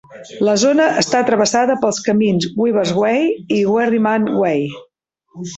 La 0.45 0.53
zona 0.61 0.87
està 1.01 1.21
travessada 1.27 1.75
pels 1.83 2.01
camins 2.09 2.49
Weavers' 2.63 2.97
Way 3.03 3.29
i 3.59 3.63
Wherryman's 3.75 4.35
Way. 4.43 4.69